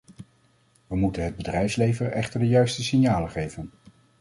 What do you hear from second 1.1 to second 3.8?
het bedrijfsleven echter de juiste signalen geven.